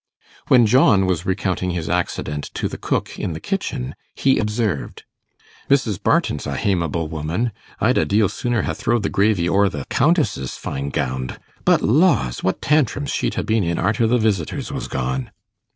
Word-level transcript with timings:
When 0.47 0.65
John 0.65 1.05
was 1.05 1.27
recounting 1.27 1.69
his 1.69 1.87
accident 1.87 2.45
to 2.55 2.67
the 2.67 2.79
cook 2.79 3.19
in 3.19 3.33
the 3.33 3.39
kitchen, 3.39 3.93
he 4.15 4.39
observed, 4.39 5.03
'Mrs. 5.69 6.01
Barton's 6.01 6.47
a 6.47 6.57
hamable 6.57 7.07
woman; 7.07 7.51
I'd 7.79 7.99
a 7.99 8.05
deal 8.05 8.27
sooner 8.27 8.63
ha' 8.63 8.71
throwed 8.75 9.03
the 9.03 9.09
gravy 9.11 9.47
o'er 9.47 9.69
the 9.69 9.85
Countess's 9.91 10.57
fine 10.57 10.89
gownd. 10.89 11.37
But 11.65 11.83
laws! 11.83 12.43
what 12.43 12.63
tantrums 12.63 13.11
she'd 13.11 13.35
ha' 13.35 13.45
been 13.45 13.63
in 13.63 13.77
arter 13.77 14.07
the 14.07 14.17
visitors 14.17 14.71
was 14.71 14.87
gone. 14.87 15.29